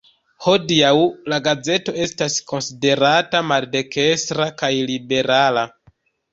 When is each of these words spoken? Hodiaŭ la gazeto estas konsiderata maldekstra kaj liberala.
Hodiaŭ 0.43 0.93
la 1.33 1.39
gazeto 1.47 1.95
estas 2.07 2.39
konsiderata 2.53 3.43
maldekstra 3.53 4.51
kaj 4.65 4.73
liberala. 4.93 5.71